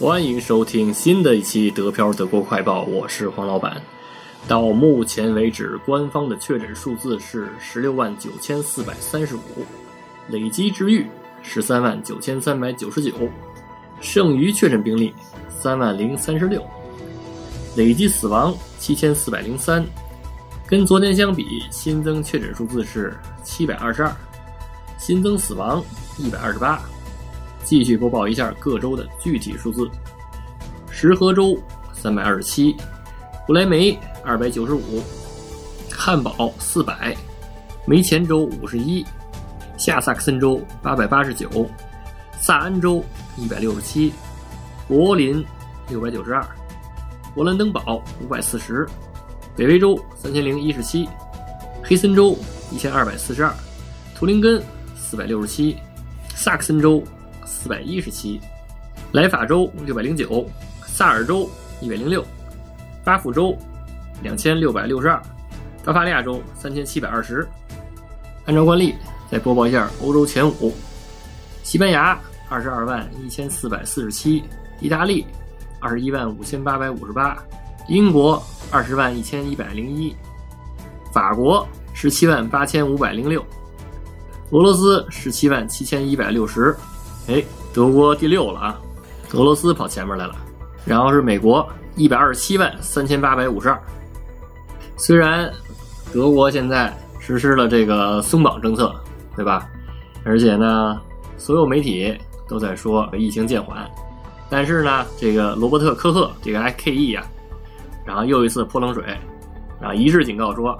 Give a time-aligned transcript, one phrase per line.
[0.00, 3.78] 欢迎收听新的一期德漂德国快报，我是黄老板。
[4.48, 9.40] 到目前为止，官方的确诊数字是十六万九千四百三十五，
[10.30, 11.06] 累计治愈
[11.42, 13.12] 十三万九千三百九十九，
[14.00, 15.12] 剩余确诊病例
[15.50, 16.66] 三万零三十六，
[17.76, 19.84] 累计死亡七千四百零三。
[20.66, 24.16] 跟昨天相比，新增确诊数字是七百二十二，
[24.96, 25.84] 新增死亡
[26.16, 26.80] 一百二十八。
[27.62, 29.88] 继续播报一下各州的具体数字：
[30.90, 31.56] 石河州
[31.92, 32.74] 三百二十七，
[33.46, 35.02] 不来梅二百九十五，
[35.90, 37.16] 汉堡四百，
[37.86, 39.04] 梅前州五十一，
[39.76, 41.48] 下萨克森州八百八十九，
[42.40, 43.04] 萨安州
[43.36, 44.12] 一百六十七，
[44.88, 45.44] 柏林
[45.88, 46.44] 六百九十二，
[47.36, 48.88] 勃兰登堡五百四十，
[49.54, 51.08] 北威州三千零一十七，
[51.84, 52.36] 黑森州
[52.72, 53.54] 一千二百四十二，
[54.14, 54.60] 图林根
[54.96, 55.76] 四百六十七，
[56.34, 57.04] 萨克森州。
[57.50, 58.40] 四百一十七，
[59.10, 60.48] 莱法州六百零九，
[60.86, 62.24] 萨尔州一百零六，
[63.04, 63.54] 巴甫州
[64.22, 65.20] 两千六百六十二，
[65.84, 67.46] 巴伐利亚州三千七百二十。
[68.46, 68.94] 按照惯例，
[69.28, 70.72] 再播报一下欧洲前五：
[71.64, 72.16] 西班牙
[72.48, 74.44] 二十二万一千四百四十七，
[74.80, 75.26] 意大利
[75.80, 77.36] 二十一万五千八百五十八，
[77.88, 78.40] 英国
[78.70, 80.14] 二十万一千一百零一，
[81.12, 83.44] 法国十七万八千五百零六，
[84.50, 86.74] 俄罗斯十七万七千一百六十。
[87.30, 87.40] 哎，
[87.72, 88.80] 德国第六了啊，
[89.34, 90.34] 俄罗斯跑前面来了，
[90.84, 91.64] 然后是美国
[91.94, 93.80] 一百二十七万三千八百五十二。
[94.96, 95.48] 虽然
[96.12, 98.92] 德国现在实施了这个松绑政策，
[99.36, 99.68] 对吧？
[100.24, 101.00] 而且呢，
[101.38, 103.88] 所有媒体都在说疫情渐缓，
[104.48, 107.24] 但是呢，这个罗伯特·科赫这个 IKE 呀，
[108.04, 109.04] 然后又一次泼冷水，
[109.80, 110.76] 然后一致警告说，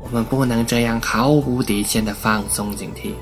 [0.00, 3.12] 我们不能这样毫无底线的放松警惕。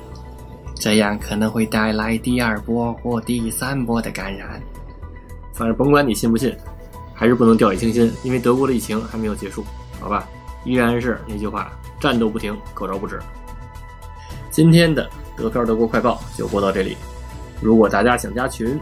[0.81, 4.59] 这样可能会带来第二波或第三波的感染。
[5.53, 6.57] 反正甭管你信不信，
[7.13, 9.63] 还是不能掉以轻心，因为德国的疫情还没有结束，
[9.99, 10.27] 好吧？
[10.65, 13.19] 依然是那句话，战斗不停，口罩不止。
[14.49, 16.97] 今天的德漂德国快报就播到这里。
[17.61, 18.79] 如果大家想加群，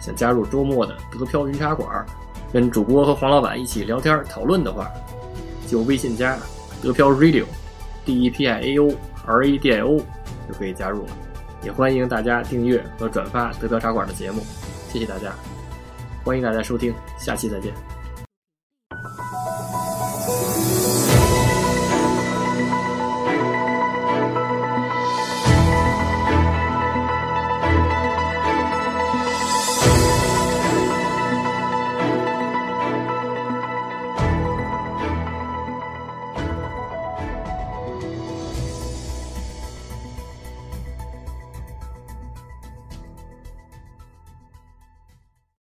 [0.00, 2.06] 想加入周末的德漂云茶馆，
[2.52, 4.88] 跟主播和黄老板一起聊天讨论的话，
[5.66, 6.38] 就微信加
[6.80, 8.94] 德漂 Radio，D E P I A O
[9.26, 9.98] R A D I O
[10.48, 11.12] 就可以加入了。
[11.62, 14.42] 也欢迎大家订阅和转发德标茶馆的节目，
[14.88, 15.32] 谢谢大家，
[16.24, 17.99] 欢迎大家收听，下期再见。